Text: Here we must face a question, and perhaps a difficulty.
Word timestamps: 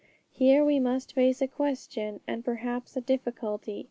Here 0.33 0.65
we 0.65 0.79
must 0.79 1.13
face 1.13 1.43
a 1.43 1.47
question, 1.47 2.21
and 2.25 2.43
perhaps 2.43 2.97
a 2.97 3.01
difficulty. 3.01 3.79